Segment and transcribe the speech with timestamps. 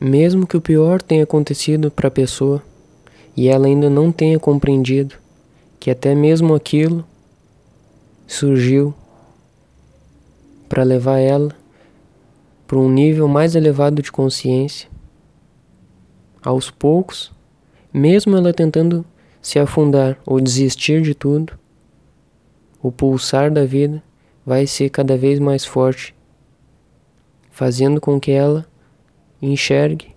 [0.00, 2.62] mesmo que o pior tenha acontecido para a pessoa
[3.36, 5.14] e ela ainda não tenha compreendido
[5.78, 7.04] que até mesmo aquilo
[8.26, 8.94] surgiu
[10.68, 11.54] para levar ela
[12.66, 14.88] para um nível mais elevado de consciência,
[16.40, 17.32] aos poucos,
[17.92, 19.04] mesmo ela tentando
[19.42, 21.58] se afundar ou desistir de tudo,
[22.80, 24.00] o pulsar da vida
[24.46, 26.14] vai ser cada vez mais forte,
[27.50, 28.64] fazendo com que ela
[29.40, 30.14] enxergue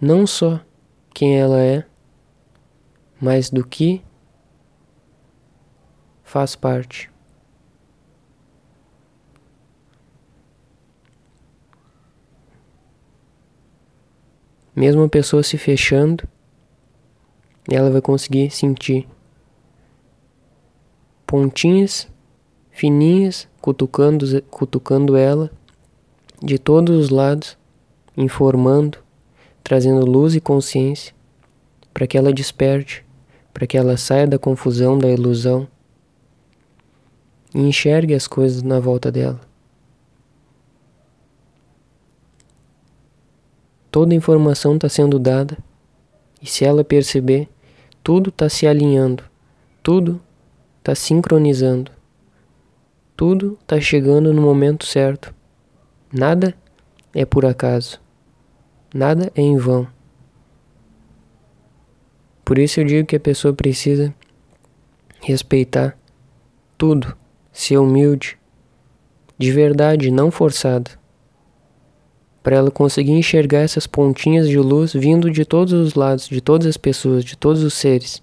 [0.00, 0.60] não só
[1.12, 1.84] quem ela é,
[3.20, 4.02] mas do que
[6.22, 7.10] faz parte.
[14.74, 16.28] Mesmo a pessoa se fechando,
[17.68, 19.08] ela vai conseguir sentir
[21.26, 22.08] pontinhas
[22.70, 25.50] fininhas cutucando, cutucando ela
[26.42, 27.56] de todos os lados,
[28.16, 28.98] informando,
[29.62, 31.14] trazendo luz e consciência
[31.92, 33.04] para que ela desperte,
[33.52, 35.66] para que ela saia da confusão, da ilusão
[37.54, 39.40] e enxergue as coisas na volta dela.
[43.90, 45.58] Toda informação está sendo dada
[46.40, 47.48] e se ela perceber,
[48.02, 49.24] tudo está se alinhando,
[49.82, 50.20] tudo
[50.78, 51.90] está sincronizando,
[53.16, 55.34] tudo está chegando no momento certo.
[56.12, 56.54] Nada
[57.14, 58.00] é por acaso,
[58.94, 59.86] nada é em vão.
[62.44, 64.14] Por isso eu digo que a pessoa precisa
[65.20, 65.98] respeitar
[66.78, 67.14] tudo,
[67.52, 68.38] ser humilde,
[69.36, 70.90] de verdade, não forçado
[72.42, 76.66] para ela conseguir enxergar essas pontinhas de luz vindo de todos os lados, de todas
[76.66, 78.22] as pessoas, de todos os seres.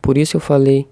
[0.00, 0.86] Por isso eu falei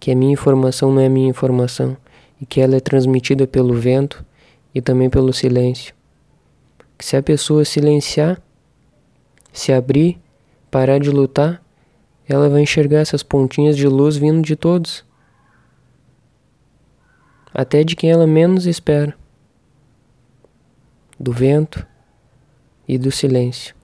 [0.00, 1.94] que a minha informação não é minha informação
[2.40, 4.24] e que ela é transmitida pelo vento
[4.74, 5.94] e também pelo silêncio.
[6.96, 8.40] Que se a pessoa silenciar,
[9.52, 10.20] se abrir,
[10.70, 11.62] parar de lutar,
[12.28, 15.04] ela vai enxergar essas pontinhas de luz vindo de todos,
[17.54, 19.16] até de quem ela menos espera
[21.18, 21.84] do vento
[22.86, 23.77] e do silêncio.